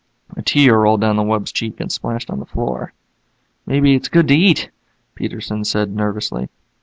[0.35, 2.91] A tear rolled down the wub's cheek and splashed on the floor.
[3.67, 4.71] "Maybe it's good to eat,"
[5.13, 6.49] Peterson said nervously.